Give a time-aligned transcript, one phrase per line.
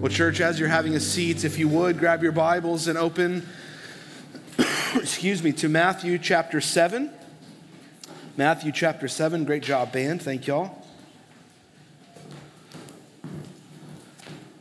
[0.00, 3.44] Well, church, as you're having a seat, if you would, grab your Bibles and open,
[4.94, 7.10] excuse me, to Matthew chapter 7.
[8.36, 9.44] Matthew chapter 7.
[9.44, 10.22] Great job, band.
[10.22, 10.86] Thank y'all.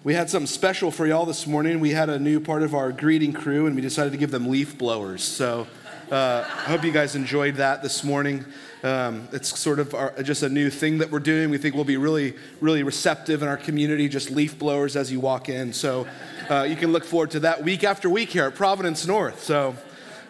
[0.03, 1.81] We had something special for y'all this morning.
[1.81, 4.49] We had a new part of our greeting crew, and we decided to give them
[4.49, 5.21] leaf blowers.
[5.21, 5.67] So
[6.11, 8.43] uh, I hope you guys enjoyed that this morning.
[8.84, 11.50] Um, it's sort of our, just a new thing that we're doing.
[11.50, 15.20] We think we'll be really, really receptive in our community, just leaf blowers as you
[15.20, 15.73] walk in.
[15.73, 16.07] So
[16.50, 19.44] uh, you can look forward to that week after week here at Providence North.
[19.44, 19.76] So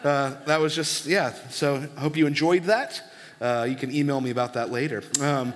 [0.02, 1.34] uh, that was just, yeah.
[1.50, 3.02] So I hope you enjoyed that.
[3.40, 5.02] Uh, you can email me about that later.
[5.20, 5.52] Um,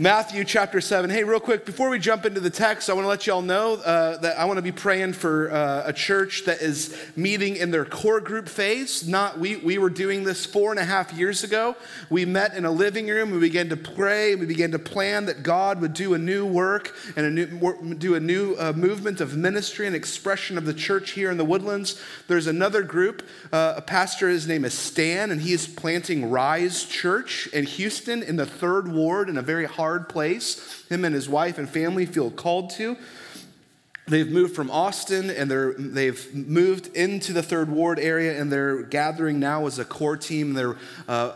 [0.00, 1.10] Matthew chapter 7.
[1.10, 3.74] Hey, real quick, before we jump into the text, I want to let y'all know
[3.74, 7.72] uh, that I want to be praying for uh, a church that is meeting in
[7.72, 9.08] their core group phase.
[9.08, 11.74] Not we, we were doing this four and a half years ago.
[12.10, 13.32] We met in a living room.
[13.32, 14.36] We began to pray.
[14.36, 18.14] We began to plan that God would do a new work and a new, do
[18.14, 22.00] a new uh, movement of ministry and expression of the church here in the woodlands.
[22.28, 26.84] There's another group, uh, a pastor, his name is Stan, and he is planting Rise
[26.84, 31.14] Church in Houston in the third ward in a very hard hard place him and
[31.14, 32.94] his wife and family feel called to.
[34.06, 38.82] They've moved from Austin and they're, they've moved into the third ward area and they're
[38.82, 40.52] gathering now as a core team.
[40.52, 40.76] They're
[41.08, 41.32] uh,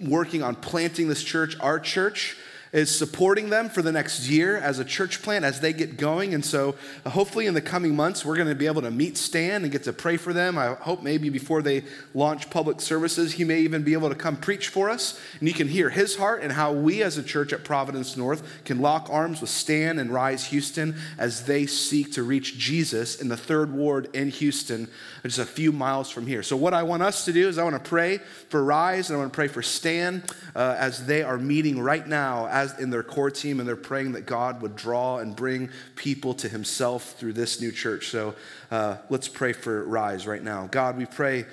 [0.00, 2.36] working on planting this church, our church
[2.76, 6.34] is supporting them for the next year as a church plant as they get going.
[6.34, 6.74] And so,
[7.06, 9.72] uh, hopefully, in the coming months, we're going to be able to meet Stan and
[9.72, 10.58] get to pray for them.
[10.58, 14.36] I hope maybe before they launch public services, he may even be able to come
[14.36, 15.18] preach for us.
[15.40, 18.42] And you can hear his heart and how we as a church at Providence North
[18.66, 23.28] can lock arms with Stan and Rise Houston as they seek to reach Jesus in
[23.28, 24.86] the third ward in Houston,
[25.22, 26.42] just a few miles from here.
[26.42, 28.18] So, what I want us to do is I want to pray
[28.50, 30.22] for Rise and I want to pray for Stan
[30.54, 34.12] uh, as they are meeting right now as in their core team, and they're praying
[34.12, 38.08] that God would draw and bring people to Himself through this new church.
[38.08, 38.34] So
[38.70, 40.68] uh, let's pray for Rise right now.
[40.70, 41.46] God, we pray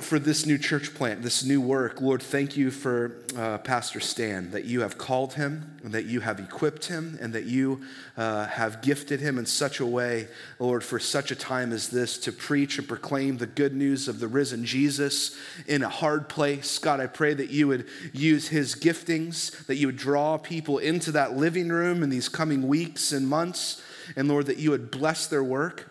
[0.00, 2.00] for this new church plant, this new work.
[2.00, 6.20] Lord, thank you for uh, Pastor Stan, that you have called him, and that you
[6.20, 7.82] have equipped him, and that you
[8.16, 10.28] uh, have gifted him in such a way,
[10.58, 14.18] Lord, for such a time as this to preach and proclaim the good news of
[14.18, 15.36] the risen Jesus
[15.66, 16.78] in a hard place.
[16.78, 21.12] God, I pray that you would use his giftings, that you would draw people into
[21.12, 23.82] that living room in these coming weeks and months,
[24.16, 25.90] and Lord, that you would bless their work.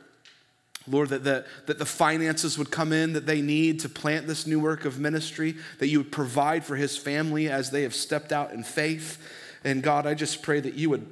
[0.88, 4.46] Lord, that the, that the finances would come in that they need to plant this
[4.46, 8.32] new work of ministry, that you would provide for his family as they have stepped
[8.32, 9.18] out in faith.
[9.64, 11.08] And God, I just pray that you would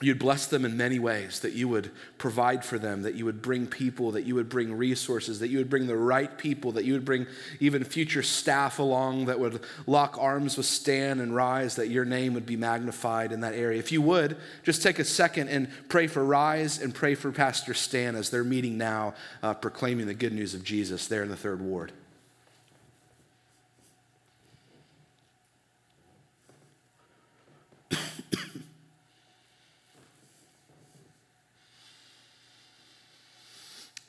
[0.00, 3.42] you'd bless them in many ways, that you would provide for them, that you would
[3.42, 6.84] bring people, that you would bring resources, that you would bring the right people, that
[6.84, 7.26] you would bring
[7.58, 12.34] even future staff along that would lock arms with Stan and Rise, that your name
[12.34, 13.80] would be magnified in that area.
[13.80, 17.74] If you would, just take a second and pray for Rise and pray for Pastor
[17.74, 21.36] Stan as they're meeting now, uh, proclaiming the good news of Jesus there in the
[21.36, 21.90] third ward.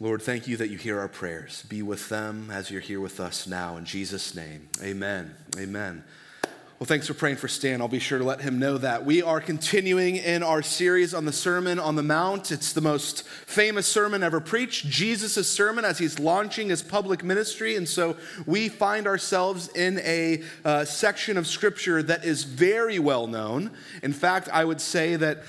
[0.01, 1.65] Lord, thank you that you hear our prayers.
[1.67, 3.75] Be with them as you're here with us now.
[3.75, 5.35] In Jesus' name, amen.
[5.57, 6.05] Amen.
[6.79, 7.81] Well, thanks for praying for Stan.
[7.81, 9.03] I'll be sure to let him know that.
[9.03, 12.49] We are continuing in our series on the Sermon on the Mount.
[12.49, 17.75] It's the most famous sermon ever preached, Jesus' sermon as he's launching his public ministry.
[17.75, 18.15] And so
[18.45, 23.71] we find ourselves in a uh, section of scripture that is very well known.
[24.01, 25.39] In fact, I would say that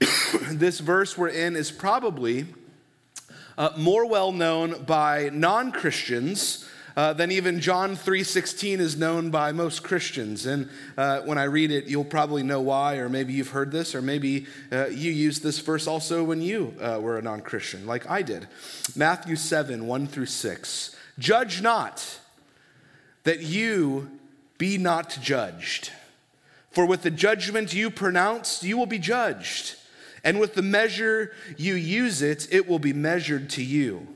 [0.48, 2.46] this verse we're in is probably
[3.60, 6.66] uh, more well known by non-Christians
[6.96, 10.46] uh, than even John 3:16 is known by most Christians.
[10.46, 13.94] And uh, when I read it, you'll probably know why, or maybe you've heard this,
[13.94, 18.08] or maybe uh, you used this verse also when you uh, were a non-Christian, like
[18.08, 18.48] I did.
[18.96, 20.96] Matthew 7, 1 through 6.
[21.18, 22.18] Judge not
[23.24, 24.10] that you
[24.56, 25.90] be not judged.
[26.70, 29.76] For with the judgment you pronounce, you will be judged
[30.24, 34.06] and with the measure you use it, it will be measured to you.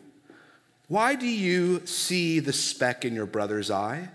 [0.89, 4.11] Why do you see the speck in your brother's eye,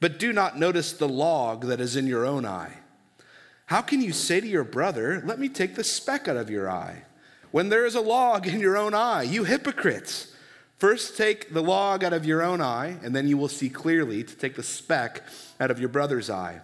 [0.00, 2.78] but do not notice the log that is in your own eye?
[3.66, 6.68] How can you say to your brother, Let me take the speck out of your
[6.68, 7.04] eye,
[7.52, 9.22] when there is a log in your own eye?
[9.22, 10.34] You hypocrites!
[10.76, 14.24] First take the log out of your own eye, and then you will see clearly
[14.24, 15.22] to take the speck
[15.60, 16.60] out of your brother's eye.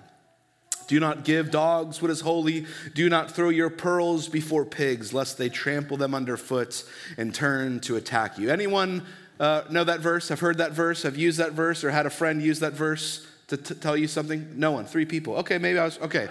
[0.89, 2.67] Do not give dogs what is holy.
[2.95, 6.83] Do not throw your pearls before pigs, lest they trample them underfoot
[7.17, 8.51] and turn to attack you.
[8.51, 9.05] Anyone
[9.39, 10.29] uh, know that verse?
[10.31, 11.03] Have heard that verse?
[11.03, 14.09] Have used that verse or had a friend use that verse to t- tell you
[14.09, 14.55] something?
[14.57, 14.87] No one.
[14.87, 15.37] Three people.
[15.37, 16.29] Okay, maybe I was, okay.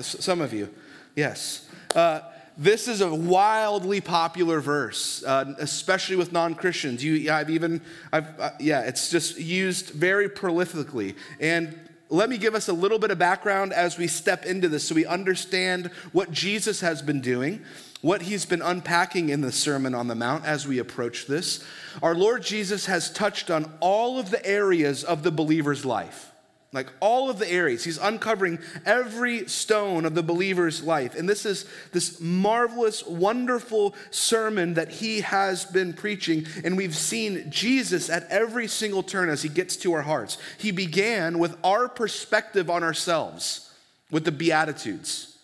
[0.00, 0.72] Some of you.
[1.14, 1.68] Yes.
[1.94, 2.20] Uh,
[2.56, 7.04] this is a wildly popular verse, uh, especially with non Christians.
[7.04, 7.80] You, I've even,
[8.12, 11.14] I've, uh, yeah, it's just used very prolifically.
[11.40, 11.78] And
[12.10, 14.94] let me give us a little bit of background as we step into this so
[14.94, 17.62] we understand what Jesus has been doing,
[18.00, 21.62] what he's been unpacking in the Sermon on the Mount as we approach this.
[22.02, 26.32] Our Lord Jesus has touched on all of the areas of the believer's life.
[26.70, 31.14] Like all of the areas, he's uncovering every stone of the believer's life.
[31.14, 36.46] And this is this marvelous, wonderful sermon that he has been preaching.
[36.64, 40.36] And we've seen Jesus at every single turn as he gets to our hearts.
[40.58, 43.72] He began with our perspective on ourselves,
[44.10, 45.37] with the Beatitudes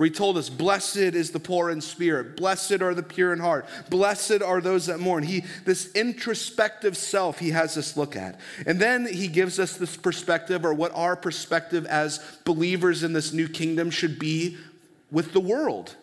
[0.00, 3.38] where he told us, Blessed is the poor in spirit, blessed are the pure in
[3.38, 5.22] heart, blessed are those that mourn.
[5.22, 8.40] He, this introspective self, he has us look at.
[8.66, 13.34] And then he gives us this perspective, or what our perspective as believers in this
[13.34, 14.56] new kingdom should be
[15.10, 15.94] with the world.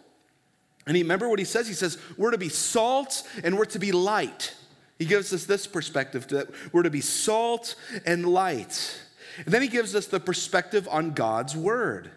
[0.85, 1.67] And he, remember what he says?
[1.67, 4.53] He says, We're to be salt and we're to be light.
[4.99, 7.73] He gives us this perspective that we're to be salt
[8.05, 9.01] and light.
[9.44, 12.11] And then he gives us the perspective on God's word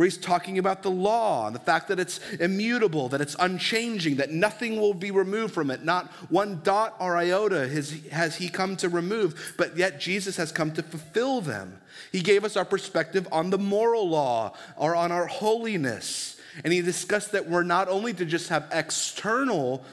[0.00, 4.16] where he's talking about the law and the fact that it's immutable, that it's unchanging,
[4.16, 5.84] that nothing will be removed from it.
[5.84, 10.52] Not one dot or iota has, has he come to remove, but yet Jesus has
[10.52, 11.78] come to fulfill them.
[12.12, 16.40] He gave us our perspective on the moral law or on our holiness.
[16.64, 19.84] And he discussed that we're not only to just have external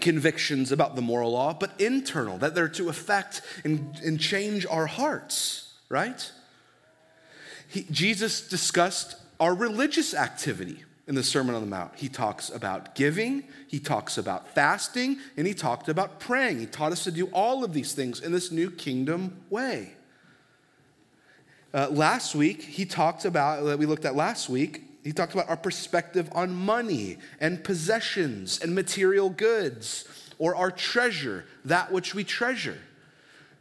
[0.00, 4.88] convictions about the moral law, but internal, that they're to affect and, and change our
[4.88, 6.32] hearts, right?
[7.68, 11.92] He, Jesus discussed our religious activity in the Sermon on the Mount.
[11.96, 16.60] He talks about giving, he talks about fasting, and he talked about praying.
[16.60, 19.92] He taught us to do all of these things in this new kingdom way.
[21.74, 25.50] Uh, last week, he talked about, that we looked at last week, he talked about
[25.50, 30.08] our perspective on money and possessions and material goods
[30.38, 32.78] or our treasure, that which we treasure.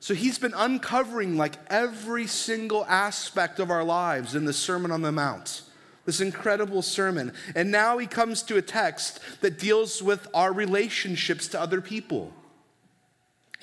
[0.04, 5.02] So he's been uncovering like every single aspect of our lives in the Sermon on
[5.02, 5.62] the Mount,
[6.04, 7.32] this incredible sermon.
[7.56, 12.34] And now he comes to a text that deals with our relationships to other people,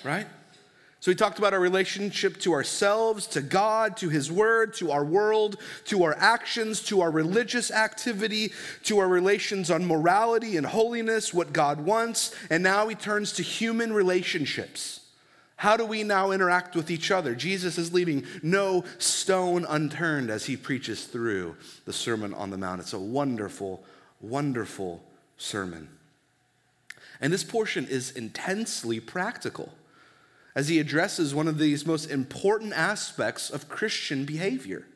[0.02, 0.26] right?
[1.00, 5.04] So he talked about our relationship to ourselves, to God, to his word, to our
[5.04, 5.58] world,
[5.88, 8.54] to our actions, to our religious activity,
[8.84, 12.34] to our relations on morality and holiness, what God wants.
[12.48, 14.99] And now he turns to human relationships.
[15.60, 17.34] How do we now interact with each other?
[17.34, 21.54] Jesus is leaving no stone unturned as he preaches through
[21.84, 22.80] the Sermon on the Mount.
[22.80, 23.84] It's a wonderful,
[24.22, 25.04] wonderful
[25.36, 25.90] sermon.
[27.20, 29.74] And this portion is intensely practical
[30.54, 34.86] as he addresses one of these most important aspects of Christian behavior.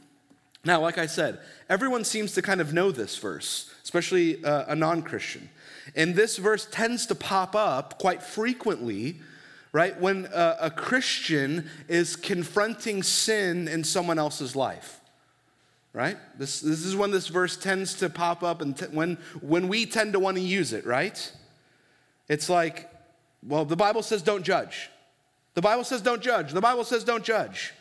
[0.64, 4.76] now, like I said, everyone seems to kind of know this verse, especially uh, a
[4.76, 5.50] non Christian.
[5.94, 9.20] And this verse tends to pop up quite frequently,
[9.72, 15.00] right, when a, a Christian is confronting sin in someone else's life
[15.94, 16.16] right?
[16.36, 19.86] This, this is when this verse tends to pop up and t- when, when we
[19.86, 21.32] tend to want to use it, right?
[22.28, 22.90] It's like,
[23.46, 24.90] well, the Bible says don't judge.
[25.54, 26.52] The Bible says don't judge.
[26.52, 27.72] The Bible says don't judge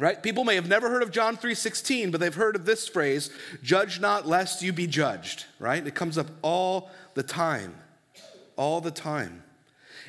[0.00, 0.20] right?
[0.20, 3.30] People may have never heard of john 3.16 but they've heard of this phrase
[3.62, 5.86] judge not lest you be judged right?
[5.86, 7.74] It comes up all the time
[8.60, 9.42] all the time.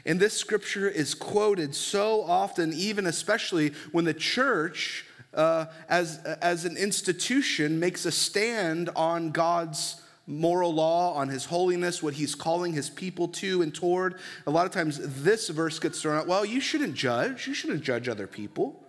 [0.05, 6.65] And this scripture is quoted so often even especially when the church uh, as, as
[6.65, 12.73] an institution makes a stand on god's moral law on his holiness what he's calling
[12.73, 14.15] his people to and toward.
[14.45, 17.47] A lot of times this verse gets thrown out well you shouldn't judge.
[17.47, 18.83] You shouldn't judge other people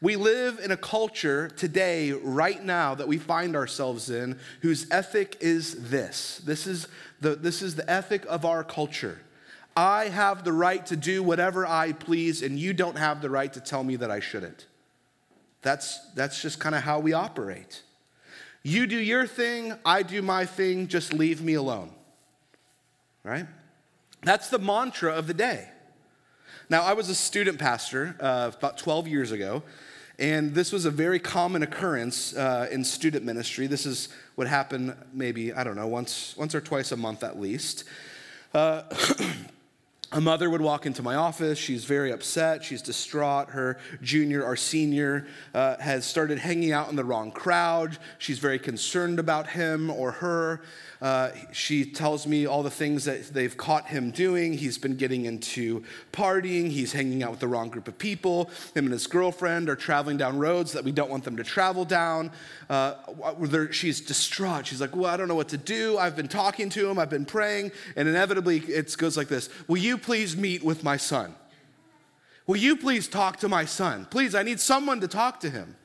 [0.00, 5.36] we live in a culture today, right now, that we find ourselves in, whose ethic
[5.40, 6.38] is this.
[6.44, 6.86] This is
[7.20, 9.20] the, this is the ethic of our culture.
[9.76, 13.52] I have the right to do whatever I please, and you don't have the right
[13.52, 14.66] to tell me that I shouldn't.
[15.62, 17.82] That's, that's just kind of how we operate.
[18.62, 21.90] You do your thing, I do my thing, just leave me alone.
[23.22, 23.46] Right?
[24.22, 25.68] That's the mantra of the day.
[26.68, 29.62] Now, I was a student pastor uh, about 12 years ago,
[30.18, 33.68] and this was a very common occurrence uh, in student ministry.
[33.68, 37.38] This is what happened maybe, I don't know, once, once or twice a month at
[37.38, 37.84] least.
[38.52, 38.82] Uh,
[40.12, 41.56] a mother would walk into my office.
[41.56, 42.64] She's very upset.
[42.64, 43.50] She's distraught.
[43.50, 47.96] Her junior or senior uh, has started hanging out in the wrong crowd.
[48.18, 50.62] She's very concerned about him or her.
[51.00, 54.54] Uh, she tells me all the things that they've caught him doing.
[54.54, 56.70] He's been getting into partying.
[56.70, 58.50] He's hanging out with the wrong group of people.
[58.74, 61.84] Him and his girlfriend are traveling down roads that we don't want them to travel
[61.84, 62.30] down.
[62.70, 62.94] Uh,
[63.70, 64.66] she's distraught.
[64.66, 65.98] She's like, Well, I don't know what to do.
[65.98, 67.72] I've been talking to him, I've been praying.
[67.96, 71.34] And inevitably, it goes like this Will you please meet with my son?
[72.46, 74.06] Will you please talk to my son?
[74.08, 75.76] Please, I need someone to talk to him.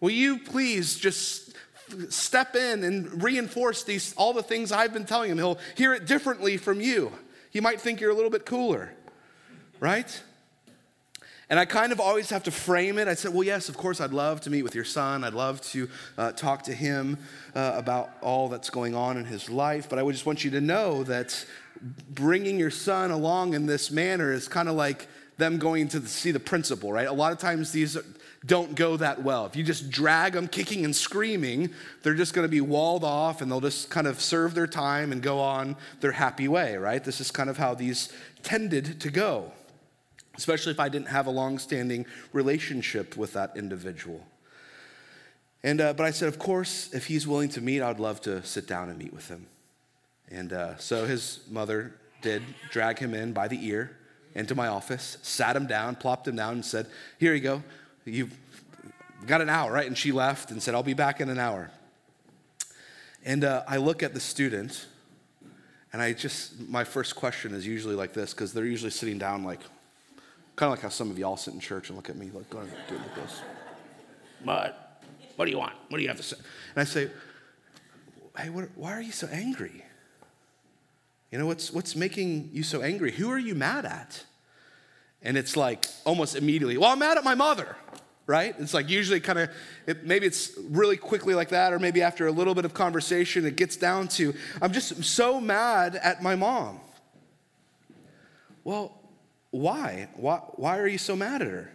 [0.00, 1.45] Will you please just
[2.08, 5.38] step in and reinforce these all the things I've been telling him?
[5.38, 7.12] He'll hear it differently from you.
[7.50, 8.92] He might think you're a little bit cooler,
[9.80, 10.22] right?
[11.48, 13.06] And I kind of always have to frame it.
[13.06, 15.22] I said, Well, yes, of course, I'd love to meet with your son.
[15.22, 15.88] I'd love to
[16.18, 17.18] uh, talk to him
[17.54, 19.88] uh, about all that's going on in his life.
[19.88, 21.46] But I would just want you to know that
[22.10, 26.32] bringing your son along in this manner is kind of like them going to see
[26.32, 27.06] the principal, right?
[27.06, 27.96] A lot of times these
[28.46, 29.46] don't go that well.
[29.46, 31.70] If you just drag them kicking and screaming,
[32.02, 35.12] they're just going to be walled off and they'll just kind of serve their time
[35.12, 37.02] and go on their happy way, right?
[37.02, 38.12] This is kind of how these
[38.42, 39.52] tended to go,
[40.36, 44.24] especially if I didn't have a long standing relationship with that individual.
[45.64, 48.44] And, uh, but I said, of course, if he's willing to meet, I'd love to
[48.44, 49.46] sit down and meet with him.
[50.30, 53.96] And uh, so his mother did drag him in by the ear
[54.34, 56.86] into my office, sat him down, plopped him down, and said,
[57.18, 57.62] Here you go.
[58.06, 58.36] You've
[59.26, 59.86] got an hour, right?
[59.86, 61.70] And she left and said, I'll be back in an hour.
[63.24, 64.86] And uh, I look at the student,
[65.92, 69.42] and I just, my first question is usually like this, because they're usually sitting down
[69.42, 69.60] like,
[70.54, 72.48] kind of like how some of y'all sit in church and look at me like,
[72.48, 73.40] going do it like this.
[74.44, 75.02] What?
[75.34, 75.74] What do you want?
[75.88, 76.36] What do you have to say?
[76.74, 77.10] And I say,
[78.38, 79.82] Hey, what, why are you so angry?
[81.30, 83.10] You know, what's, what's making you so angry?
[83.12, 84.24] Who are you mad at?
[85.26, 87.74] And it's like almost immediately, well, I'm mad at my mother,
[88.28, 88.54] right?
[88.60, 89.50] It's like usually kind of,
[89.84, 93.44] it, maybe it's really quickly like that, or maybe after a little bit of conversation,
[93.44, 96.78] it gets down to, I'm just so mad at my mom.
[98.62, 98.96] Well,
[99.50, 100.08] why?
[100.14, 101.72] Why, why are you so mad at her?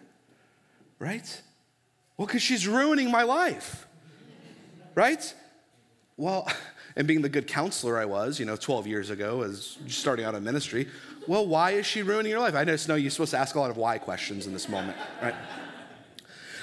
[0.98, 1.42] Right?
[2.16, 3.86] Well, because she's ruining my life,
[4.96, 5.34] right?
[6.16, 6.50] Well,
[6.96, 10.36] and being the good counselor I was, you know, 12 years ago as starting out
[10.36, 10.88] in ministry,
[11.28, 12.56] well, why is she ruining your life?
[12.56, 14.98] I just know you're supposed to ask a lot of why questions in this moment,
[15.22, 15.36] right?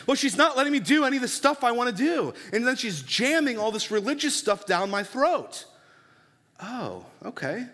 [0.06, 2.34] well, she's not letting me do any of the stuff I want to do.
[2.52, 5.66] And then she's jamming all this religious stuff down my throat.
[6.60, 7.66] Oh, okay.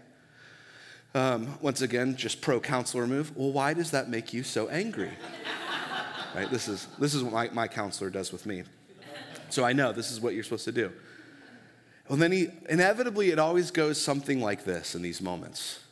[1.14, 3.36] Um, once again, just pro counselor move.
[3.36, 5.12] Well, why does that make you so angry?
[6.34, 6.50] right?
[6.50, 8.64] This is, this is what my, my counselor does with me.
[9.48, 10.92] So I know this is what you're supposed to do.
[12.08, 15.83] Well, then he inevitably, it always goes something like this in these moments.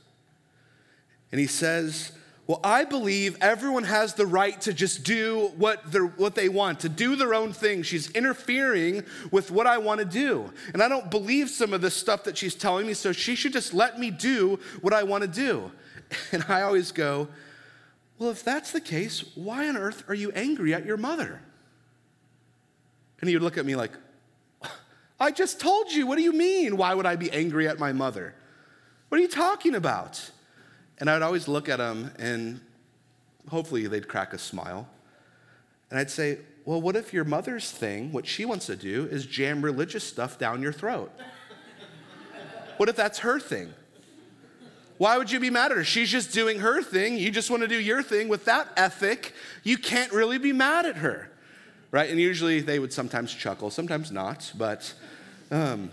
[1.32, 2.12] And he says,
[2.46, 5.80] Well, I believe everyone has the right to just do what,
[6.16, 7.82] what they want, to do their own thing.
[7.82, 10.52] She's interfering with what I want to do.
[10.72, 13.52] And I don't believe some of the stuff that she's telling me, so she should
[13.52, 15.72] just let me do what I want to do.
[16.30, 17.28] And I always go,
[18.18, 21.40] Well, if that's the case, why on earth are you angry at your mother?
[23.20, 23.92] And he would look at me like,
[25.22, 26.06] I just told you.
[26.06, 26.76] What do you mean?
[26.76, 28.34] Why would I be angry at my mother?
[29.08, 30.30] What are you talking about?
[31.02, 32.60] And I would always look at them and
[33.48, 34.88] hopefully they'd crack a smile.
[35.90, 39.26] And I'd say, Well, what if your mother's thing, what she wants to do, is
[39.26, 41.10] jam religious stuff down your throat?
[42.76, 43.74] what if that's her thing?
[44.96, 45.82] Why would you be mad at her?
[45.82, 47.18] She's just doing her thing.
[47.18, 48.28] You just want to do your thing.
[48.28, 51.32] With that ethic, you can't really be mad at her.
[51.90, 52.10] Right?
[52.10, 54.94] And usually they would sometimes chuckle, sometimes not, but
[55.50, 55.90] um,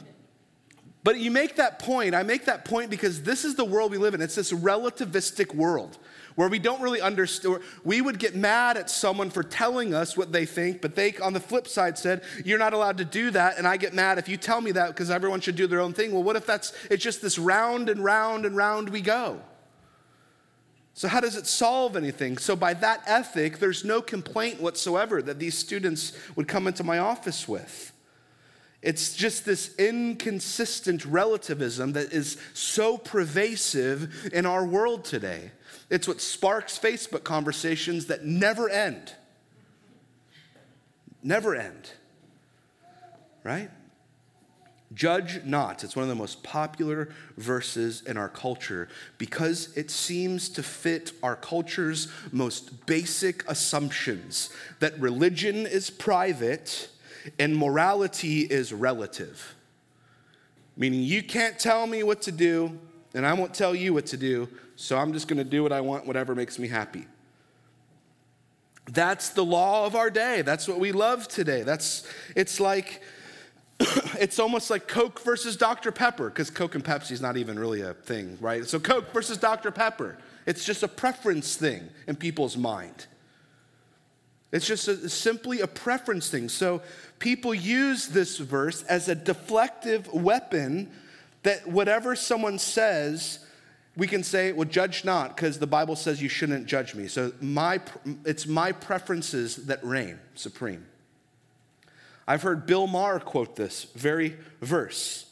[1.03, 2.13] but you make that point.
[2.13, 4.21] I make that point because this is the world we live in.
[4.21, 5.97] It's this relativistic world
[6.35, 7.59] where we don't really understand.
[7.85, 11.31] We would get mad at someone for telling us what they think, but they, on
[11.31, 13.57] the flip side, said, You're not allowed to do that.
[13.57, 15.93] And I get mad if you tell me that because everyone should do their own
[15.93, 16.11] thing.
[16.11, 19.41] Well, what if that's, it's just this round and round and round we go?
[20.93, 22.37] So, how does it solve anything?
[22.37, 26.99] So, by that ethic, there's no complaint whatsoever that these students would come into my
[26.99, 27.93] office with.
[28.81, 35.51] It's just this inconsistent relativism that is so pervasive in our world today.
[35.89, 39.13] It's what sparks Facebook conversations that never end.
[41.21, 41.91] Never end.
[43.43, 43.69] Right?
[44.93, 45.83] Judge not.
[45.83, 51.11] It's one of the most popular verses in our culture because it seems to fit
[51.21, 56.89] our culture's most basic assumptions that religion is private
[57.37, 59.55] and morality is relative.
[60.77, 62.79] Meaning, you can't tell me what to do,
[63.13, 65.73] and I won't tell you what to do, so I'm just going to do what
[65.73, 67.05] I want, whatever makes me happy.
[68.87, 70.41] That's the law of our day.
[70.41, 71.63] That's what we love today.
[71.63, 73.01] That's it's like
[74.19, 75.91] it's almost like Coke versus Dr.
[75.91, 78.65] Pepper, because Coke and Pepsi is not even really a thing, right?
[78.65, 79.71] So Coke versus Dr.
[79.71, 80.17] Pepper.
[80.45, 83.05] It's just a preference thing in people's mind.
[84.51, 86.49] It's just a, simply a preference thing.
[86.49, 86.81] So
[87.19, 90.89] people use this verse as a deflective weapon
[91.43, 93.45] that whatever someone says,
[93.95, 97.07] we can say, well, judge not, because the Bible says you shouldn't judge me.
[97.07, 97.79] So my,
[98.25, 100.85] it's my preferences that reign supreme.
[102.27, 105.25] I've heard Bill Maher quote this very verse.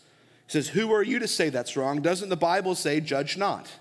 [0.47, 2.01] He says, Who are you to say that's wrong?
[2.01, 3.71] Doesn't the Bible say, judge not?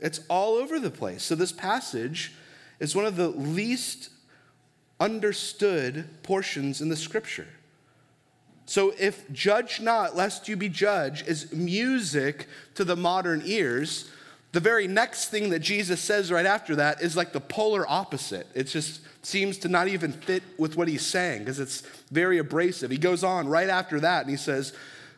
[0.00, 1.22] It's all over the place.
[1.24, 2.32] So this passage
[2.80, 4.10] is one of the least
[5.00, 7.48] understood portions in the scripture.
[8.66, 14.10] So if judge not, lest you be judged, is music to the modern ears,
[14.52, 18.46] the very next thing that Jesus says right after that is like the polar opposite.
[18.54, 21.80] It just seems to not even fit with what he's saying because it's
[22.10, 22.90] very abrasive.
[22.90, 24.72] He goes on right after that and he says,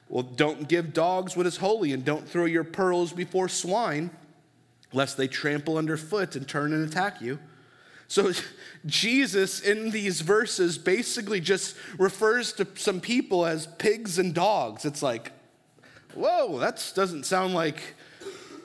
[0.09, 4.11] Well, don't give dogs what is holy and don't throw your pearls before swine,
[4.93, 7.38] lest they trample underfoot and turn and attack you.
[8.11, 8.33] So,
[8.87, 14.85] Jesus in these verses basically just refers to some people as pigs and dogs.
[14.85, 15.33] It's like,
[16.14, 17.81] whoa, that doesn't sound like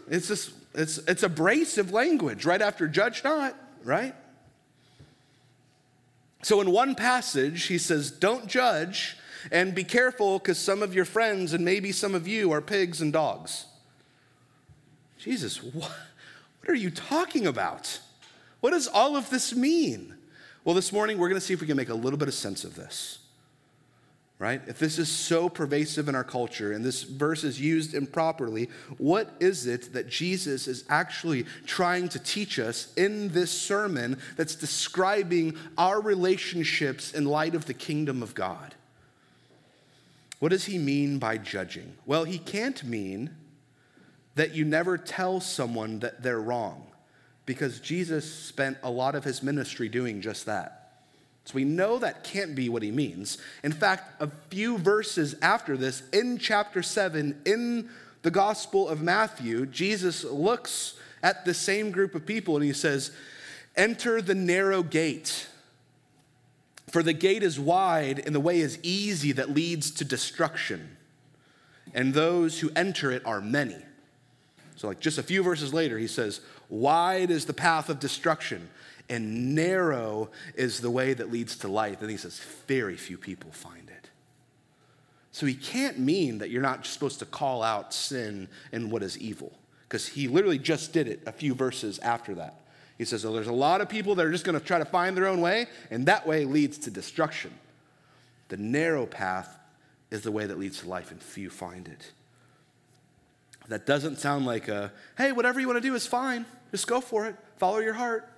[0.10, 4.16] it's just it's it's abrasive language right after judge not, right?
[6.42, 9.16] So in one passage he says don't judge
[9.52, 13.00] and be careful cuz some of your friends and maybe some of you are pigs
[13.02, 13.66] and dogs.
[15.20, 15.92] Jesus, what,
[16.62, 18.00] what are you talking about?
[18.66, 20.16] What does all of this mean?
[20.64, 22.34] Well, this morning we're going to see if we can make a little bit of
[22.34, 23.20] sense of this
[24.40, 24.62] right?
[24.68, 29.30] If this is so pervasive in our culture and this verse is used improperly, what
[29.40, 35.56] is it that Jesus is actually trying to teach us in this sermon that's describing
[35.78, 38.74] our relationships in light of the kingdom of God?
[40.40, 41.94] What does he mean by judging?
[42.06, 43.30] Well, he can't mean
[44.34, 46.88] that you never tell someone that they're wrong
[47.46, 50.86] because Jesus spent a lot of his ministry doing just that.
[51.46, 53.38] So we know that can't be what he means.
[53.64, 57.90] In fact, a few verses after this, in chapter 7, in
[58.24, 63.12] the Gospel of Matthew, Jesus looks at the same group of people and he says,
[63.75, 65.48] Enter the narrow gate.
[66.88, 70.98] For the gate is wide and the way is easy that leads to destruction.
[71.94, 73.77] And those who enter it are many.
[74.77, 78.70] So, like just a few verses later, he says, Wide is the path of destruction
[79.10, 82.01] and narrow is the way that leads to life.
[82.01, 84.10] And he says, very few people find it.
[85.32, 89.18] So he can't mean that you're not supposed to call out sin and what is
[89.18, 89.51] evil,
[89.88, 92.62] because he literally just did it a few verses after that.
[92.98, 94.86] He says, oh, there's a lot of people that are just going to try to
[94.86, 97.51] find their own way, and that way leads to destruction.
[98.48, 99.60] The narrow path
[100.10, 102.14] is the way that leads to life, and few find it.
[103.68, 106.46] That doesn't sound like a, hey, whatever you want to do is fine.
[106.72, 107.36] Just go for it.
[107.58, 108.32] Follow your heart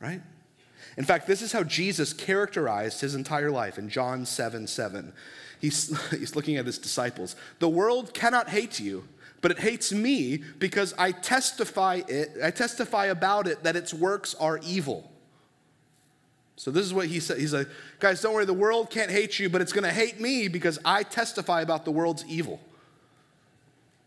[0.00, 0.20] right?
[0.96, 5.12] In fact, this is how Jesus characterized his entire life in John 7 7.
[5.60, 7.36] He's, he's looking at his disciples.
[7.58, 9.04] The world cannot hate you,
[9.40, 14.34] but it hates me because I testify it, I testify about it that its works
[14.34, 15.10] are evil.
[16.56, 17.38] So this is what he said.
[17.38, 17.68] He's like,
[18.00, 21.04] guys, don't worry, the world can't hate you, but it's gonna hate me because I
[21.04, 22.60] testify about the world's evil.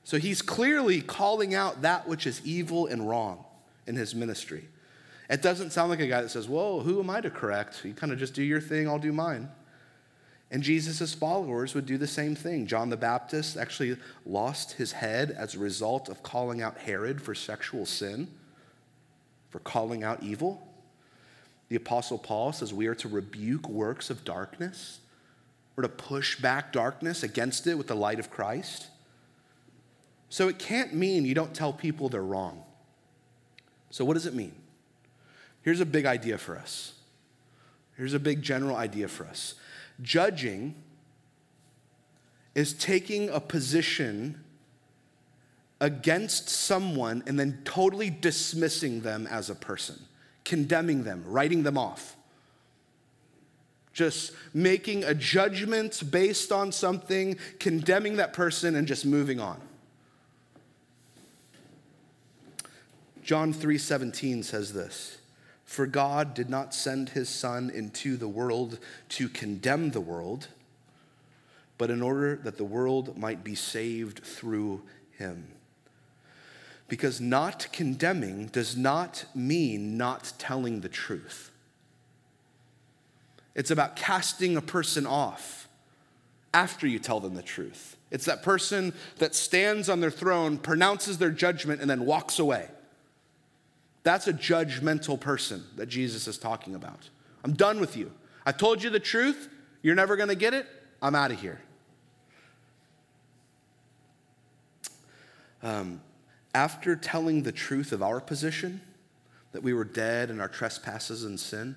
[0.03, 3.45] So he's clearly calling out that which is evil and wrong
[3.85, 4.67] in his ministry.
[5.29, 7.85] It doesn't sound like a guy that says, Whoa, who am I to correct?
[7.85, 9.49] You kind of just do your thing, I'll do mine.
[10.51, 12.67] And Jesus' followers would do the same thing.
[12.67, 17.33] John the Baptist actually lost his head as a result of calling out Herod for
[17.33, 18.27] sexual sin,
[19.49, 20.67] for calling out evil.
[21.69, 24.99] The Apostle Paul says we are to rebuke works of darkness.
[25.77, 28.87] We're to push back darkness against it with the light of Christ.
[30.31, 32.63] So it can't mean you don't tell people they're wrong.
[33.89, 34.53] So, what does it mean?
[35.61, 36.93] Here's a big idea for us.
[37.97, 39.55] Here's a big general idea for us.
[40.01, 40.73] Judging
[42.55, 44.41] is taking a position
[45.81, 49.99] against someone and then totally dismissing them as a person,
[50.45, 52.15] condemning them, writing them off.
[53.91, 59.59] Just making a judgment based on something, condemning that person, and just moving on.
[63.21, 65.17] John 3:17 says this.
[65.63, 68.77] For God did not send his Son into the world
[69.09, 70.49] to condemn the world,
[71.77, 74.81] but in order that the world might be saved through
[75.17, 75.47] him.
[76.89, 81.51] Because not condemning does not mean not telling the truth.
[83.55, 85.69] It's about casting a person off
[86.53, 87.95] after you tell them the truth.
[88.09, 92.67] It's that person that stands on their throne, pronounces their judgment, and then walks away.
[94.03, 97.09] That's a judgmental person that Jesus is talking about.
[97.43, 98.11] I'm done with you.
[98.45, 99.49] I told you the truth.
[99.81, 100.67] You're never going to get it.
[101.01, 101.61] I'm out of here.
[105.63, 106.01] Um,
[106.53, 108.81] after telling the truth of our position,
[109.51, 111.75] that we were dead in our trespasses and sin,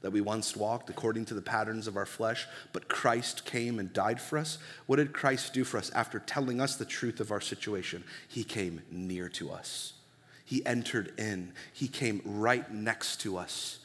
[0.00, 3.92] that we once walked according to the patterns of our flesh, but Christ came and
[3.92, 4.58] died for us.
[4.86, 8.02] What did Christ do for us after telling us the truth of our situation?
[8.26, 9.92] He came near to us.
[10.52, 11.54] He entered in.
[11.72, 13.78] He came right next to us.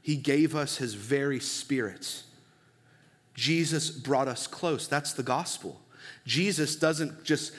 [0.00, 2.22] He gave us his very spirit.
[3.34, 4.86] Jesus brought us close.
[4.86, 5.80] That's the gospel.
[6.24, 7.52] Jesus doesn't just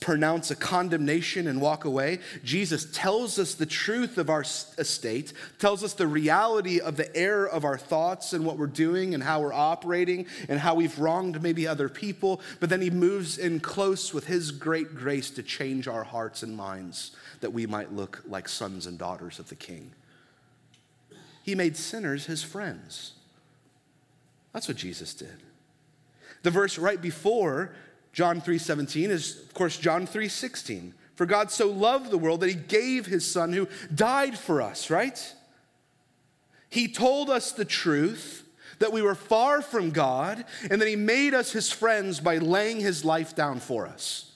[0.00, 2.20] pronounce a condemnation and walk away.
[2.42, 7.46] Jesus tells us the truth of our estate, tells us the reality of the error
[7.46, 11.42] of our thoughts and what we're doing and how we're operating and how we've wronged
[11.42, 12.40] maybe other people.
[12.58, 16.56] But then he moves in close with his great grace to change our hearts and
[16.56, 19.92] minds that we might look like sons and daughters of the King.
[21.42, 23.12] He made sinners his friends.
[24.54, 25.42] That's what Jesus did.
[26.42, 27.74] The verse right before
[28.16, 30.94] John 3:17 is of course John 3:16.
[31.16, 34.88] For God so loved the world that he gave his son who died for us,
[34.88, 35.34] right?
[36.70, 38.42] He told us the truth
[38.78, 42.80] that we were far from God and that he made us his friends by laying
[42.80, 44.32] his life down for us.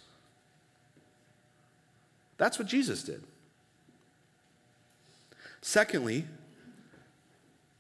[2.37, 3.25] That's what Jesus did.
[5.63, 6.27] Secondly,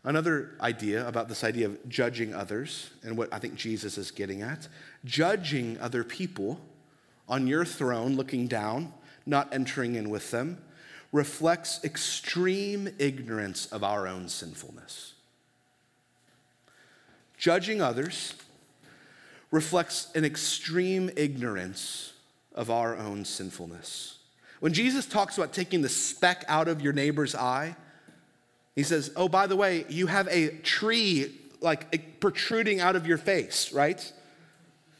[0.02, 4.40] Another idea about this idea of judging others and what I think Jesus is getting
[4.40, 4.66] at
[5.04, 6.60] judging other people
[7.28, 8.92] on your throne, looking down,
[9.26, 10.58] not entering in with them,
[11.12, 15.14] reflects extreme ignorance of our own sinfulness.
[17.36, 18.34] Judging others
[19.50, 22.12] reflects an extreme ignorance
[22.54, 24.18] of our own sinfulness.
[24.60, 27.76] When Jesus talks about taking the speck out of your neighbor's eye,
[28.76, 33.18] he says, Oh, by the way, you have a tree like protruding out of your
[33.18, 34.12] face, right?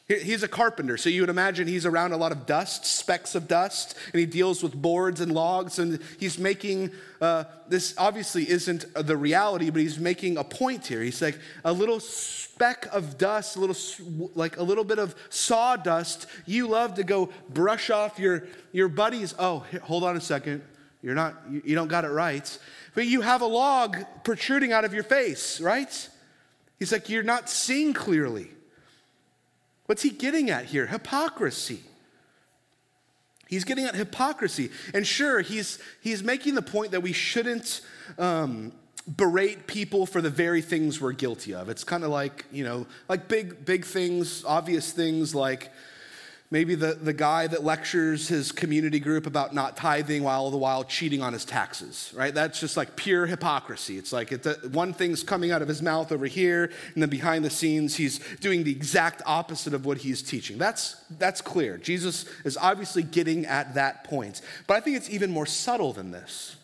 [0.08, 3.46] He's a carpenter, so you would imagine he's around a lot of dust, specks of
[3.46, 8.92] dust, and he deals with boards and logs, and he's making uh, this obviously isn't
[8.94, 11.00] the reality, but he's making a point here.
[11.00, 13.76] He's like a little speck of dust, a little
[14.34, 16.26] like a little bit of sawdust.
[16.44, 19.32] You love to go brush off your your buddies.
[19.38, 20.62] Oh, hold on a second,
[21.02, 22.58] you're not, you don't got it right
[22.94, 26.08] but you have a log protruding out of your face, right?
[26.78, 28.50] He's like, You're not seeing clearly.
[29.86, 30.86] What's he getting at here?
[30.86, 31.80] Hypocrisy.
[33.48, 34.70] He's getting at hypocrisy.
[34.94, 37.80] And sure, he's, he's making the point that we shouldn't
[38.16, 38.72] um,
[39.16, 41.68] berate people for the very things we're guilty of.
[41.68, 45.72] It's kind of like, you know, like big, big things, obvious things like,
[46.52, 50.58] Maybe the, the guy that lectures his community group about not tithing while all the
[50.58, 52.34] while cheating on his taxes, right?
[52.34, 53.98] That's just like pure hypocrisy.
[53.98, 57.08] It's like it's a, one thing's coming out of his mouth over here, and then
[57.08, 60.58] behind the scenes, he's doing the exact opposite of what he's teaching.
[60.58, 61.78] That's, that's clear.
[61.78, 64.42] Jesus is obviously getting at that point.
[64.66, 66.56] But I think it's even more subtle than this.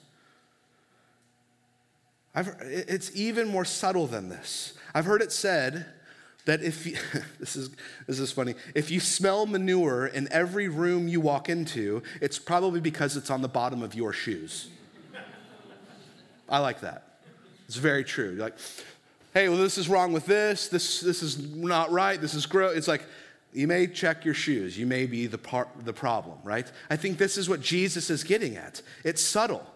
[2.35, 4.75] I've, it's even more subtle than this.
[4.92, 5.87] I've heard it said
[6.47, 6.97] that if you,
[7.39, 7.71] this is
[8.07, 8.55] this is funny.
[8.75, 13.43] If you smell manure in every room you walk into it's probably because it's on
[13.43, 14.71] the bottom of your shoes.
[16.49, 17.19] I like that.
[17.67, 18.31] It's very true.
[18.31, 18.57] You're like
[19.35, 20.69] hey well this is wrong with this.
[20.69, 22.21] This this is not right.
[22.21, 22.77] This is gross.
[22.77, 23.05] It's like
[23.53, 24.79] you may check your shoes.
[24.79, 26.71] You may be the part the problem right?
[26.89, 28.83] I think this is what jesus is getting at.
[29.05, 29.67] It's subtle.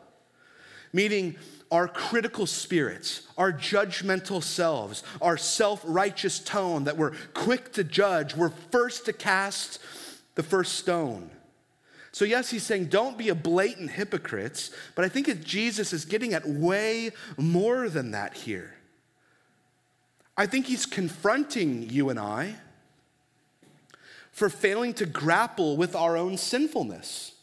[0.92, 1.36] Meaning
[1.70, 8.34] our critical spirits, our judgmental selves, our self righteous tone that we're quick to judge,
[8.34, 9.78] we're first to cast
[10.34, 11.30] the first stone.
[12.12, 16.34] So, yes, he's saying don't be a blatant hypocrite, but I think Jesus is getting
[16.34, 18.74] at way more than that here.
[20.36, 22.56] I think he's confronting you and I
[24.32, 27.34] for failing to grapple with our own sinfulness.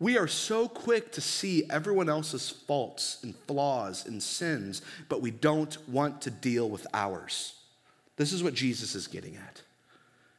[0.00, 5.30] We are so quick to see everyone else's faults and flaws and sins, but we
[5.30, 7.54] don't want to deal with ours.
[8.16, 9.62] This is what Jesus is getting at.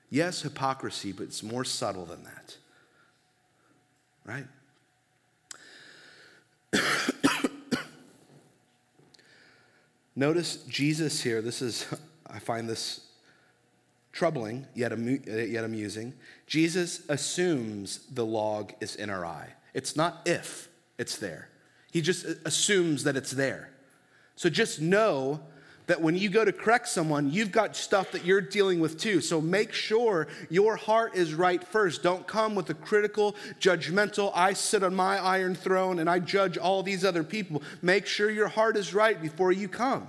[0.10, 2.58] Yes, hypocrisy, but it's more subtle than that.
[4.26, 4.46] Right?
[10.16, 11.42] Notice Jesus here.
[11.42, 11.86] This is,
[12.28, 13.05] I find this
[14.16, 16.14] troubling yet, amu- uh, yet amusing.
[16.48, 19.50] Jesus assumes the log is in our eye.
[19.74, 21.50] It's not if it's there,
[21.92, 23.70] he just uh, assumes that it's there.
[24.38, 25.42] So just know
[25.88, 29.22] that when you go to correct someone, you've got stuff that you're dealing with too.
[29.22, 32.02] So make sure your heart is right first.
[32.02, 36.58] Don't come with a critical, judgmental, I sit on my iron throne and I judge
[36.58, 37.62] all these other people.
[37.82, 40.08] Make sure your heart is right before you come.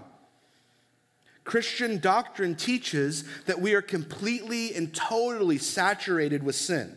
[1.46, 6.94] Christian doctrine teaches that we are completely and totally saturated with sin.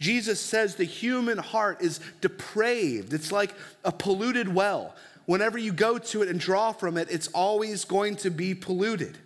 [0.00, 3.12] Jesus says the human heart is depraved.
[3.12, 3.54] It's like
[3.84, 4.96] a polluted well
[5.28, 9.18] whenever you go to it and draw from it, it's always going to be polluted.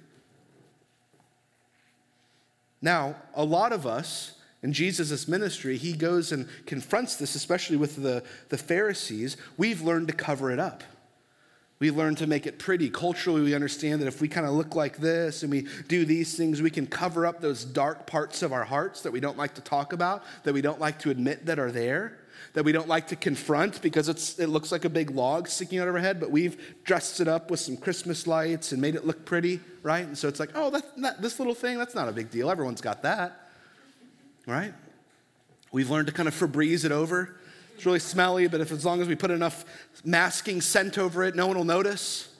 [2.83, 8.03] Now, a lot of us in Jesus' ministry, he goes and confronts this, especially with
[8.03, 9.37] the, the Pharisees.
[9.57, 10.83] We've learned to cover it up.
[11.83, 12.91] We learn to make it pretty.
[12.91, 16.37] Culturally, we understand that if we kind of look like this and we do these
[16.37, 19.55] things, we can cover up those dark parts of our hearts that we don't like
[19.57, 22.19] to talk about, that we don't like to admit that are there
[22.53, 25.89] that we don't like to confront because it looks like a big log sticking out
[25.89, 29.05] of our head, but we've dressed it up with some Christmas lights and made it
[29.05, 30.05] look pretty, right?
[30.05, 32.49] And so it's like, oh, this little thing, that's not a big deal.
[32.49, 33.51] Everyone's got that,
[34.47, 34.73] right?
[35.73, 37.35] We've learned to kind of Febreze it over.
[37.83, 39.65] It's really smelly, but if as long as we put enough
[40.05, 42.33] masking scent over it, no one will notice.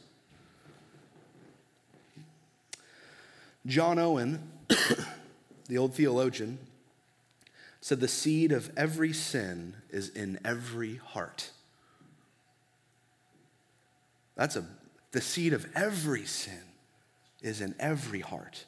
[3.67, 4.53] John Owen,
[5.67, 6.61] the old theologian,
[7.81, 11.51] said, The seed of every sin is in every heart.
[14.37, 14.65] That's a,
[15.11, 16.63] the seed of every sin
[17.41, 18.65] is in every heart.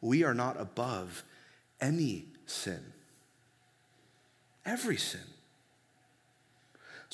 [0.00, 1.22] We are not above
[1.82, 2.94] any sin.
[4.64, 5.20] Every sin.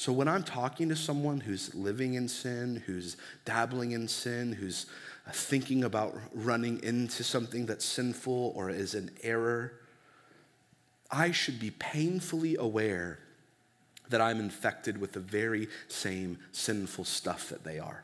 [0.00, 4.86] So when I'm talking to someone who's living in sin, who's dabbling in sin, who's
[5.26, 9.74] uh, thinking about running into something that's sinful or is an error,
[11.10, 13.18] I should be painfully aware
[14.08, 18.02] that I'm infected with the very same sinful stuff that they are.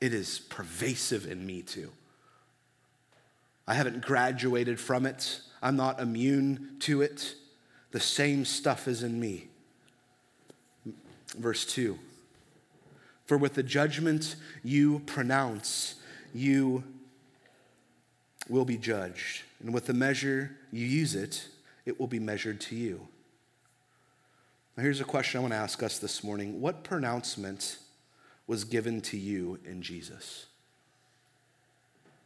[0.00, 1.92] It is pervasive in me too.
[3.68, 7.34] I haven't graduated from it, I'm not immune to it.
[7.90, 9.48] The same stuff is in me.
[11.34, 11.98] Verse 2
[13.26, 15.96] For with the judgment you pronounce,
[16.34, 16.84] you
[18.48, 21.48] will be judged, and with the measure you use it,
[21.84, 23.08] it will be measured to you.
[24.76, 27.78] Now, here's a question I want to ask us this morning What pronouncement
[28.46, 30.46] was given to you in Jesus?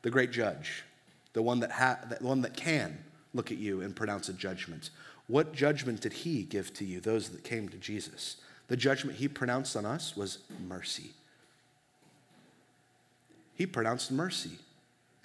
[0.02, 0.84] The great judge,
[1.32, 2.98] the one that, ha- the one that can
[3.34, 4.90] look at you and pronounce a judgment.
[5.28, 8.38] What judgment did he give to you, those that came to Jesus?
[8.70, 11.11] The judgment he pronounced on us was mercy.
[13.56, 14.52] He pronounced mercy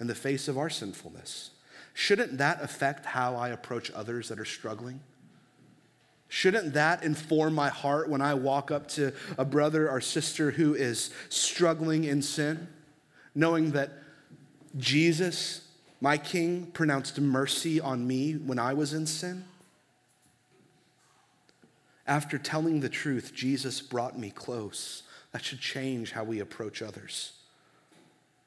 [0.00, 1.50] in the face of our sinfulness.
[1.94, 4.98] Shouldn't that affect how I approach others that are struggling?
[6.28, 10.74] Shouldn't that inform my heart when I walk up to a brother or sister who
[10.74, 12.66] is struggling in sin,
[13.32, 13.92] knowing that
[14.76, 15.68] Jesus,
[16.00, 19.44] my King, pronounced mercy on me when I was in sin?
[22.06, 25.02] After telling the truth, Jesus brought me close.
[25.32, 27.32] That should change how we approach others.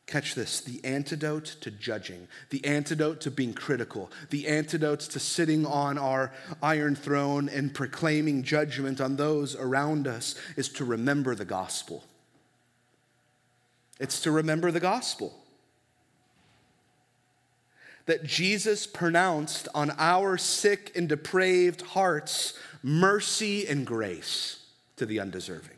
[0.10, 5.68] Catch this the antidote to judging, the antidote to being critical, the antidote to sitting
[5.68, 6.32] on our
[6.64, 12.04] iron throne and proclaiming judgment on those around us is to remember the gospel.
[14.00, 15.32] It's to remember the gospel.
[18.08, 24.66] That Jesus pronounced on our sick and depraved hearts mercy and grace
[24.96, 25.78] to the undeserving.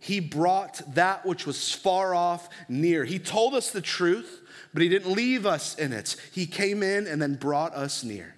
[0.00, 3.04] He brought that which was far off near.
[3.04, 4.42] He told us the truth,
[4.74, 6.16] but He didn't leave us in it.
[6.32, 8.34] He came in and then brought us near.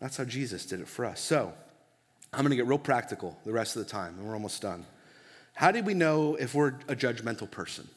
[0.00, 1.20] That's how Jesus did it for us.
[1.20, 1.52] So,
[2.32, 4.84] I'm going to get real practical the rest of the time, and we're almost done.
[5.54, 7.88] How do we know if we're a judgmental person?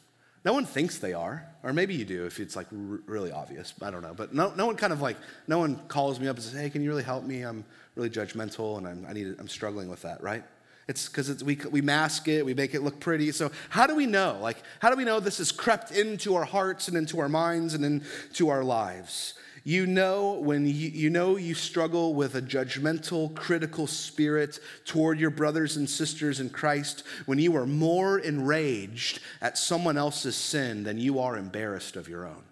[0.44, 3.74] No one thinks they are, or maybe you do if it's like r- really obvious.
[3.82, 4.14] I don't know.
[4.14, 6.70] But no, no one kind of like, no one calls me up and says, hey,
[6.70, 7.42] can you really help me?
[7.42, 10.42] I'm really judgmental and I'm, I need, I'm struggling with that, right?
[10.88, 13.30] It's because we, we mask it, we make it look pretty.
[13.32, 14.38] So, how do we know?
[14.40, 17.74] Like, how do we know this has crept into our hearts and into our minds
[17.74, 19.34] and into our lives?
[19.62, 25.30] You know when you, you know you struggle with a judgmental, critical spirit toward your
[25.30, 30.98] brothers and sisters in Christ when you are more enraged at someone else's sin than
[30.98, 32.42] you are embarrassed of your own.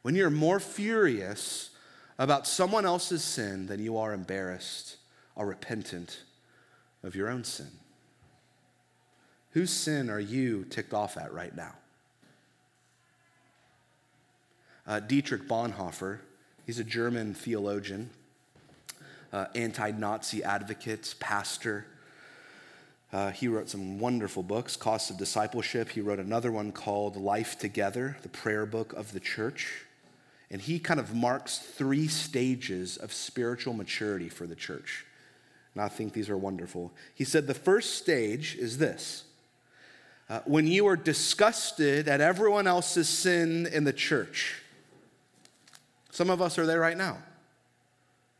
[0.00, 1.70] When you're more furious
[2.18, 4.96] about someone else's sin than you are embarrassed
[5.34, 6.22] or repentant
[7.02, 7.70] of your own sin.
[9.50, 11.74] Whose sin are you ticked off at right now?
[14.86, 16.18] Uh, Dietrich Bonhoeffer,
[16.66, 18.10] he's a German theologian,
[19.32, 21.86] uh, anti Nazi advocate, pastor.
[23.12, 25.90] Uh, he wrote some wonderful books, Cost of Discipleship.
[25.90, 29.84] He wrote another one called Life Together, the prayer book of the church.
[30.50, 35.04] And he kind of marks three stages of spiritual maturity for the church.
[35.74, 36.92] And I think these are wonderful.
[37.14, 39.24] He said the first stage is this
[40.28, 44.61] uh, when you are disgusted at everyone else's sin in the church.
[46.12, 47.18] Some of us are there right now.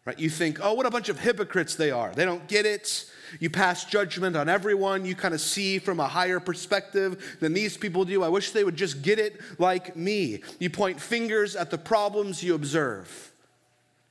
[0.05, 0.19] Right?
[0.19, 2.13] You think, oh, what a bunch of hypocrites they are.
[2.13, 3.11] They don't get it.
[3.41, 5.05] You pass judgment on everyone.
[5.07, 8.23] You kind of see from a higher perspective than these people do.
[8.23, 10.43] I wish they would just get it like me.
[10.59, 13.33] You point fingers at the problems you observe.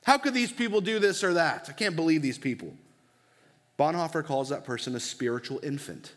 [0.04, 1.66] How could these people do this or that?
[1.68, 2.74] I can't believe these people.
[3.78, 6.14] Bonhoeffer calls that person a spiritual infant.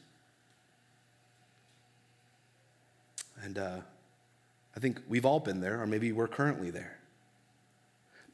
[3.44, 3.80] And uh,
[4.76, 6.98] I think we've all been there, or maybe we're currently there.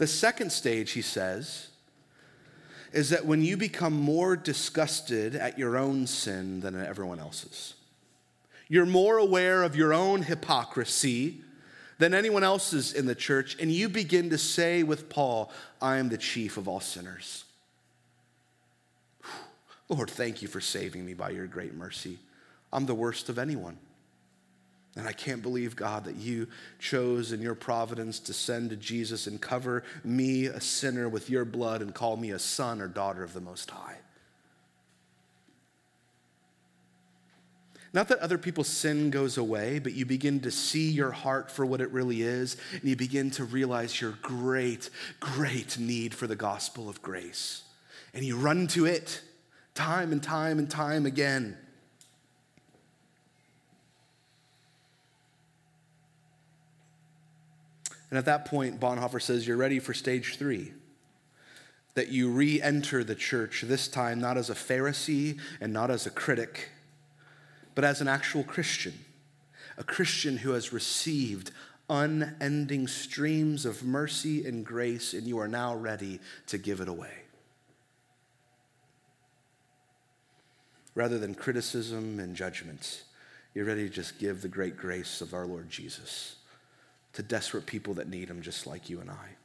[0.01, 1.67] The second stage, he says,
[2.91, 7.75] is that when you become more disgusted at your own sin than at everyone else's,
[8.67, 11.41] you're more aware of your own hypocrisy
[11.99, 16.09] than anyone else's in the church, and you begin to say with Paul, I am
[16.09, 17.43] the chief of all sinners.
[19.87, 22.17] Lord, thank you for saving me by your great mercy.
[22.73, 23.77] I'm the worst of anyone.
[24.97, 29.25] And I can't believe, God, that you chose in your providence to send to Jesus
[29.25, 33.23] and cover me, a sinner, with your blood and call me a son or daughter
[33.23, 33.97] of the Most High.
[37.93, 41.65] Not that other people's sin goes away, but you begin to see your heart for
[41.65, 46.35] what it really is, and you begin to realize your great, great need for the
[46.35, 47.63] gospel of grace.
[48.13, 49.21] And you run to it
[49.73, 51.57] time and time and time again.
[58.11, 60.73] And at that point, Bonhoeffer says, You're ready for stage three.
[61.95, 66.05] That you re enter the church, this time not as a Pharisee and not as
[66.05, 66.69] a critic,
[67.73, 68.93] but as an actual Christian.
[69.77, 71.51] A Christian who has received
[71.89, 77.13] unending streams of mercy and grace, and you are now ready to give it away.
[80.95, 83.03] Rather than criticism and judgment,
[83.53, 86.35] you're ready to just give the great grace of our Lord Jesus
[87.13, 89.35] to desperate people that need Him, just like you and I.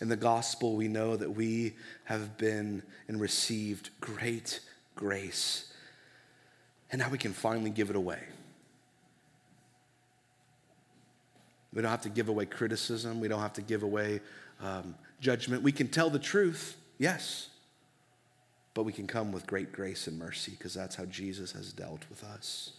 [0.00, 1.74] In the gospel, we know that we
[2.04, 4.60] have been and received great
[4.96, 5.72] grace,
[6.90, 8.20] and now we can finally give it away.
[11.72, 13.20] We don't have to give away criticism.
[13.20, 14.20] We don't have to give away
[14.60, 15.62] um, judgment.
[15.62, 17.48] We can tell the truth, yes,
[18.74, 22.04] but we can come with great grace and mercy because that's how Jesus has dealt
[22.10, 22.72] with us.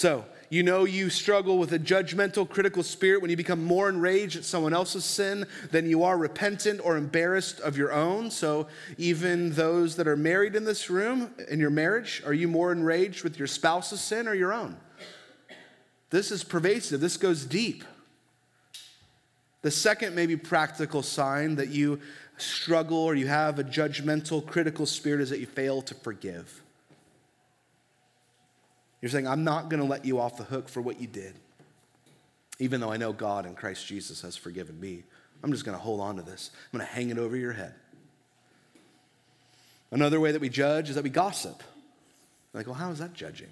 [0.00, 4.34] So, you know you struggle with a judgmental, critical spirit when you become more enraged
[4.34, 8.30] at someone else's sin than you are repentant or embarrassed of your own.
[8.30, 12.72] So, even those that are married in this room, in your marriage, are you more
[12.72, 14.78] enraged with your spouse's sin or your own?
[16.08, 17.84] This is pervasive, this goes deep.
[19.60, 22.00] The second, maybe practical sign that you
[22.38, 26.62] struggle or you have a judgmental, critical spirit is that you fail to forgive.
[29.00, 31.34] You're saying, I'm not going to let you off the hook for what you did.
[32.58, 35.02] Even though I know God and Christ Jesus has forgiven me,
[35.42, 36.50] I'm just going to hold on to this.
[36.72, 37.74] I'm going to hang it over your head.
[39.90, 41.62] Another way that we judge is that we gossip.
[42.52, 43.48] Like, well, how is that judging?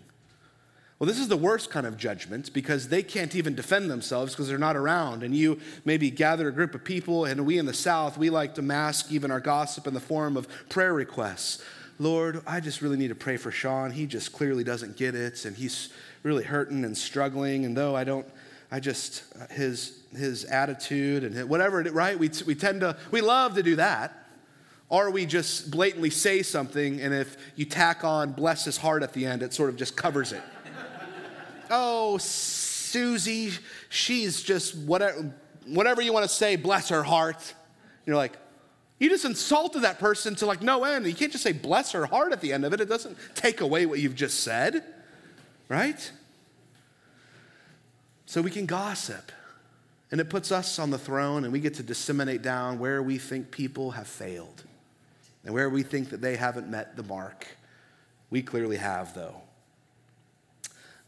[0.99, 4.49] Well, this is the worst kind of judgment because they can't even defend themselves because
[4.49, 5.23] they're not around.
[5.23, 8.57] And you maybe gather a group of people, and we in the South, we like
[8.57, 11.63] to mask even our gossip in the form of prayer requests.
[11.99, 13.91] Lord, I just really need to pray for Sean.
[13.91, 15.89] He just clearly doesn't get it, and he's
[16.23, 17.65] really hurting and struggling.
[17.65, 18.27] And though I don't,
[18.71, 22.19] I just, uh, his, his attitude and whatever, right?
[22.19, 24.15] We, we tend to, we love to do that.
[24.91, 29.13] Or we just blatantly say something, and if you tack on bless his heart at
[29.13, 30.43] the end, it sort of just covers it.
[31.71, 33.53] oh, Susie,
[33.91, 35.31] she's just whatever,
[35.67, 37.53] whatever you want to say, bless her heart.
[38.07, 38.39] You're like,
[38.99, 41.07] you just insulted that person to like no end.
[41.07, 42.81] You can't just say bless her heart at the end of it.
[42.81, 44.85] It doesn't take away what you've just said,
[45.69, 46.11] right?
[48.27, 49.33] So we can gossip.
[50.11, 53.19] And it puts us on the throne, and we get to disseminate down where we
[53.19, 54.65] think people have failed
[55.45, 57.47] and where we think that they haven't met the mark.
[58.31, 59.43] We clearly have, though.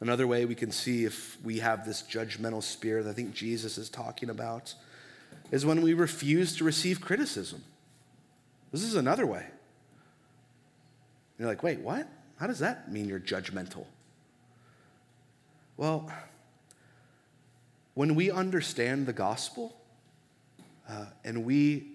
[0.01, 3.91] Another way we can see if we have this judgmental spirit I think Jesus is
[3.91, 4.75] talking about
[5.51, 7.65] is when we refuse to receive criticism.
[8.73, 9.47] This is another way.
[11.39, 12.09] You're like, wait, what?
[12.37, 13.87] How does that mean you're judgmental?
[15.77, 16.13] Well,
[17.95, 19.77] when we understand the gospel,
[20.89, 21.89] uh, and we,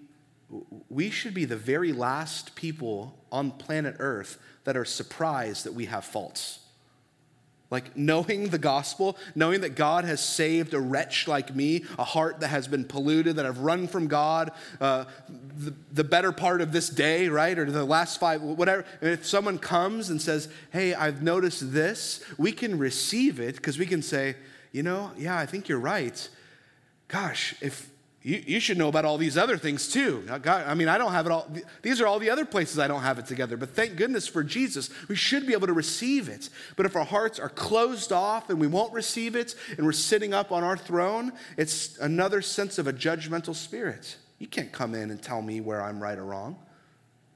[0.88, 5.86] we should be the very last people on planet Earth that are surprised that we
[5.86, 6.60] have faults.
[7.68, 12.40] Like knowing the gospel, knowing that God has saved a wretch like me, a heart
[12.40, 16.70] that has been polluted, that I've run from God, uh, the, the better part of
[16.70, 17.58] this day, right?
[17.58, 18.84] Or the last five, whatever.
[19.00, 23.78] And if someone comes and says, Hey, I've noticed this, we can receive it because
[23.78, 24.36] we can say,
[24.70, 26.28] You know, yeah, I think you're right.
[27.08, 27.90] Gosh, if
[28.26, 30.24] you, you should know about all these other things too.
[30.42, 31.48] God, I mean, I don't have it all.
[31.82, 33.56] These are all the other places I don't have it together.
[33.56, 34.90] But thank goodness for Jesus.
[35.06, 36.50] We should be able to receive it.
[36.74, 40.34] But if our hearts are closed off and we won't receive it and we're sitting
[40.34, 44.16] up on our throne, it's another sense of a judgmental spirit.
[44.40, 46.56] You can't come in and tell me where I'm right or wrong.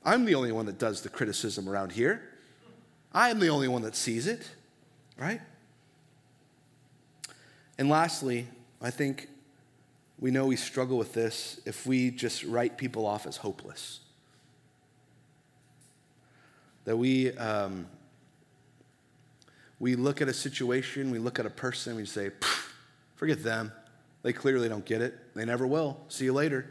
[0.05, 2.21] I'm the only one that does the criticism around here.
[3.13, 4.51] I am the only one that sees it,
[5.17, 5.41] right?
[7.79, 8.49] And lastly,
[8.83, 9.29] I think
[10.21, 14.01] we know we struggle with this if we just write people off as hopeless.
[16.85, 17.87] That we, um,
[19.79, 22.31] we look at a situation, we look at a person, we say,
[23.17, 23.73] forget them.
[24.23, 25.35] They clearly don't get it.
[25.35, 25.99] They never will.
[26.09, 26.71] See you later.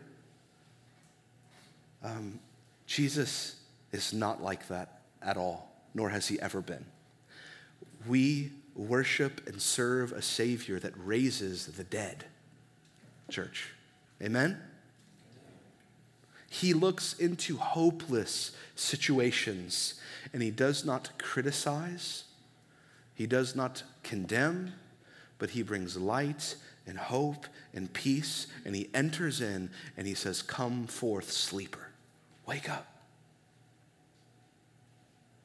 [2.04, 2.39] Um,
[2.86, 3.56] Jesus
[3.91, 6.86] is not like that at all, nor has he ever been.
[8.08, 12.26] We worship and serve a Savior that raises the dead
[13.30, 13.70] church.
[14.22, 14.60] Amen?
[16.50, 19.96] He looks into hopeless situations
[20.34, 22.24] and he does not criticize,
[23.14, 24.74] he does not condemn,
[25.38, 26.56] but he brings light
[26.88, 31.90] and hope and peace and he enters in and he says, Come forth, sleeper.
[32.46, 32.88] Wake up.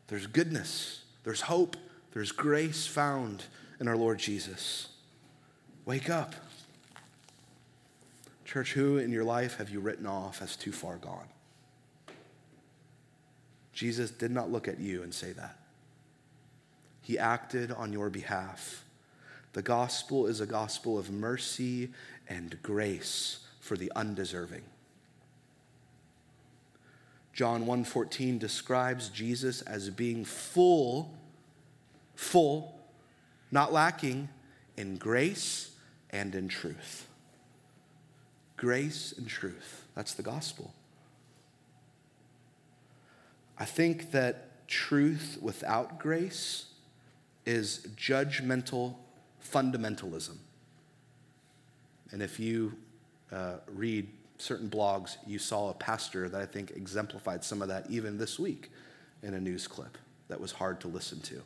[0.06, 1.76] There's goodness, there's hope,
[2.12, 3.44] there's grace found
[3.80, 4.88] in our Lord Jesus.
[5.84, 6.34] Wake up.
[8.54, 11.26] Church, who in your life have you written off as too far gone?
[13.72, 15.58] Jesus did not look at you and say that.
[17.02, 18.84] He acted on your behalf.
[19.54, 21.90] The gospel is a gospel of mercy
[22.28, 24.62] and grace for the undeserving.
[27.32, 31.12] John 1:14 describes Jesus as being full
[32.14, 32.80] full
[33.50, 34.28] not lacking
[34.76, 35.72] in grace
[36.10, 37.08] and in truth
[38.64, 39.84] grace and truth.
[39.94, 40.72] That's the gospel.
[43.58, 46.64] I think that truth without grace
[47.44, 48.94] is judgmental
[49.52, 50.38] fundamentalism.
[52.10, 52.72] And if you
[53.30, 54.08] uh, read
[54.38, 58.38] certain blogs, you saw a pastor that I think exemplified some of that even this
[58.38, 58.70] week
[59.22, 59.98] in a news clip
[60.28, 61.42] that was hard to listen to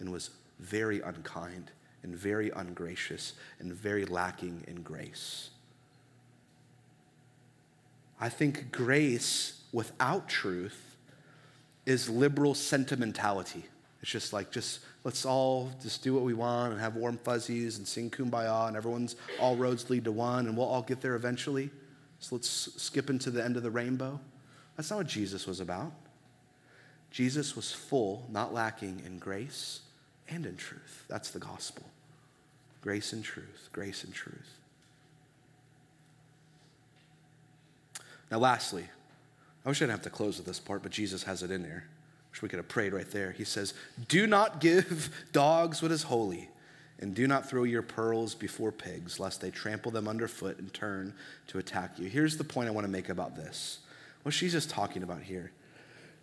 [0.00, 5.50] and was very unkind and very ungracious and very lacking in grace.
[8.24, 10.96] I think grace without truth
[11.84, 13.64] is liberal sentimentality.
[14.00, 17.76] It's just like, just let's all just do what we want and have warm fuzzies
[17.76, 21.16] and sing kumbaya and everyone's, all roads lead to one and we'll all get there
[21.16, 21.68] eventually.
[22.18, 22.48] So let's
[22.82, 24.18] skip into the end of the rainbow.
[24.78, 25.92] That's not what Jesus was about.
[27.10, 29.80] Jesus was full, not lacking in grace
[30.30, 31.04] and in truth.
[31.08, 31.84] That's the gospel.
[32.80, 34.63] Grace and truth, grace and truth.
[38.34, 38.82] Now, lastly,
[39.64, 41.62] I wish I didn't have to close with this part, but Jesus has it in
[41.62, 41.84] there.
[42.32, 43.30] Wish we could have prayed right there.
[43.30, 43.74] He says,
[44.08, 46.48] Do not give dogs what is holy,
[46.98, 51.14] and do not throw your pearls before pigs, lest they trample them underfoot and turn
[51.46, 52.08] to attack you.
[52.08, 53.78] Here's the point I want to make about this.
[54.24, 55.52] What's Jesus talking about here?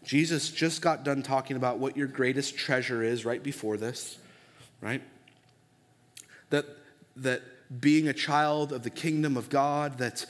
[0.04, 4.18] Jesus just got done talking about what your greatest treasure is right before this,
[4.82, 5.02] right?
[6.50, 6.66] That,
[7.16, 7.42] that
[7.80, 10.26] being a child of the kingdom of God, that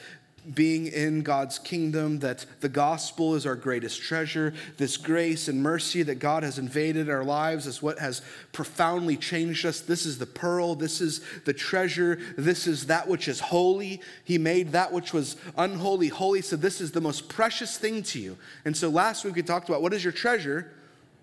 [0.53, 4.53] being in God's kingdom, that the gospel is our greatest treasure.
[4.77, 8.21] This grace and mercy that God has invaded our lives is what has
[8.51, 9.81] profoundly changed us.
[9.81, 10.75] This is the pearl.
[10.75, 12.19] This is the treasure.
[12.37, 14.01] This is that which is holy.
[14.23, 16.41] He made that which was unholy holy.
[16.41, 18.37] So, this is the most precious thing to you.
[18.65, 20.71] And so, last week we talked about what is your treasure?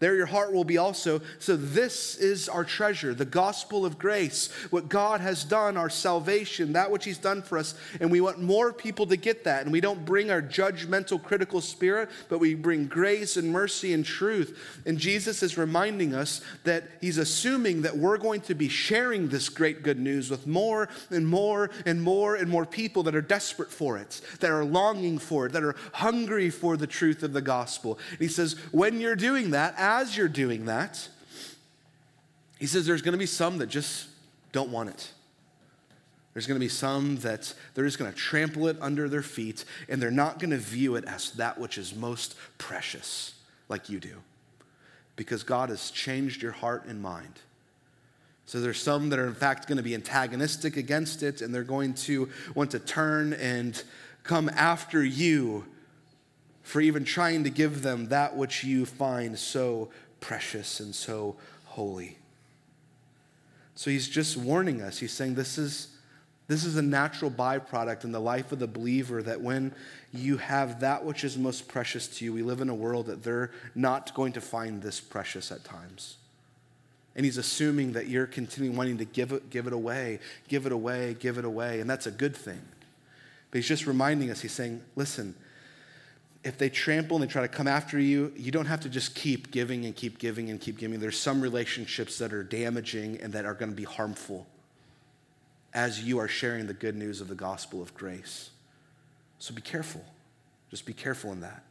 [0.00, 1.20] There your heart will be also.
[1.40, 6.74] So, this is our treasure, the gospel of grace, what God has done, our salvation,
[6.74, 7.74] that which He's done for us.
[8.00, 9.64] And we want more people to get that.
[9.64, 14.04] And we don't bring our judgmental, critical spirit, but we bring grace and mercy and
[14.04, 14.56] truth.
[14.86, 19.48] And Jesus is reminding us that He's assuming that we're going to be sharing this
[19.48, 23.70] great good news with more and more and more and more people that are desperate
[23.70, 27.42] for it, that are longing for it, that are hungry for the truth of the
[27.42, 27.98] gospel.
[28.10, 31.08] And He says, when you're doing that, as you're doing that,
[32.58, 34.08] he says there's going to be some that just
[34.52, 35.10] don't want it.
[36.34, 39.64] There's going to be some that they're just going to trample it under their feet
[39.88, 43.34] and they're not going to view it as that which is most precious
[43.70, 44.16] like you do
[45.16, 47.40] because God has changed your heart and mind.
[48.44, 51.64] So there's some that are in fact going to be antagonistic against it and they're
[51.64, 53.82] going to want to turn and
[54.22, 55.64] come after you
[56.68, 59.88] for even trying to give them that which you find so
[60.20, 62.18] precious and so holy.
[63.74, 64.98] So he's just warning us.
[64.98, 65.96] He's saying this is,
[66.46, 69.74] this is a natural byproduct in the life of the believer that when
[70.12, 73.22] you have that which is most precious to you, we live in a world that
[73.22, 76.18] they're not going to find this precious at times.
[77.16, 80.72] And he's assuming that you're continuing wanting to give it, give it away, give it
[80.72, 81.80] away, give it away.
[81.80, 82.60] And that's a good thing.
[83.50, 85.34] But he's just reminding us, he's saying, listen,
[86.44, 89.14] if they trample and they try to come after you, you don't have to just
[89.14, 91.00] keep giving and keep giving and keep giving.
[91.00, 94.46] There's some relationships that are damaging and that are going to be harmful
[95.74, 98.50] as you are sharing the good news of the gospel of grace.
[99.38, 100.04] So be careful.
[100.70, 101.64] Just be careful in that.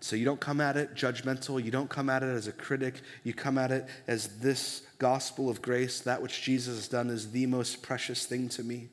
[0.00, 1.62] So you don't come at it judgmental.
[1.62, 3.00] You don't come at it as a critic.
[3.24, 7.30] You come at it as this gospel of grace, that which Jesus has done, is
[7.32, 8.88] the most precious thing to me.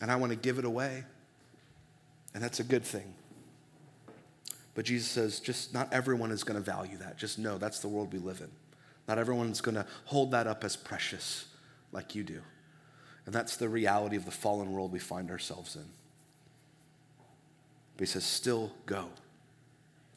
[0.00, 1.04] And I want to give it away.
[2.34, 3.14] And that's a good thing.
[4.74, 7.18] But Jesus says, just not everyone is going to value that.
[7.18, 8.50] Just know that's the world we live in.
[9.08, 11.46] Not everyone's going to hold that up as precious
[11.92, 12.40] like you do.
[13.26, 15.84] And that's the reality of the fallen world we find ourselves in.
[17.96, 19.08] But he says, still go.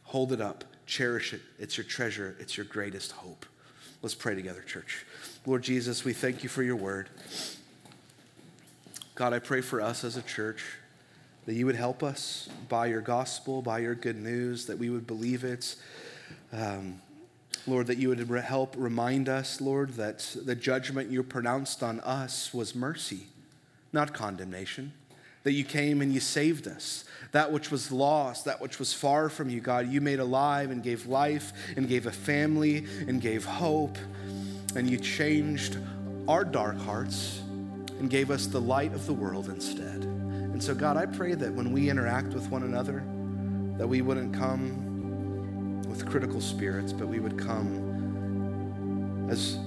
[0.04, 0.64] Hold it up.
[0.86, 1.42] Cherish it.
[1.58, 2.36] It's your treasure.
[2.40, 3.46] It's your greatest hope.
[4.02, 5.06] Let's pray together, church.
[5.46, 7.10] Lord Jesus, we thank you for your word.
[9.16, 10.64] God, I pray for us as a church
[11.46, 15.06] that you would help us by your gospel, by your good news, that we would
[15.06, 15.76] believe it.
[16.52, 17.02] Um,
[17.66, 22.54] Lord, that you would help remind us, Lord, that the judgment you pronounced on us
[22.54, 23.28] was mercy,
[23.92, 24.94] not condemnation.
[25.44, 27.04] That you came and you saved us.
[27.34, 30.82] That which was lost, that which was far from you, God, you made alive and
[30.82, 33.98] gave life and gave a family and gave hope.
[34.76, 35.78] And you changed
[36.28, 37.42] our dark hearts
[38.00, 40.23] and gave us the light of the world instead.
[40.54, 43.04] And so, God, I pray that when we interact with one another,
[43.78, 49.58] that we wouldn't come with critical spirits, but we would come as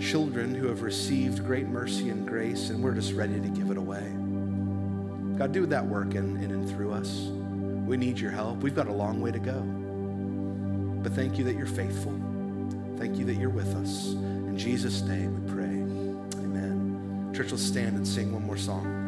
[0.00, 3.76] children who have received great mercy and grace, and we're just ready to give it
[3.76, 4.12] away.
[5.38, 7.28] God, do that work in, in and through us.
[7.86, 8.58] We need your help.
[8.58, 9.62] We've got a long way to go.
[11.02, 12.12] But thank you that you're faithful.
[12.98, 14.08] Thank you that you're with us.
[14.12, 16.44] In Jesus' name we pray.
[16.44, 17.32] Amen.
[17.34, 18.99] Church, let's stand and sing one more song.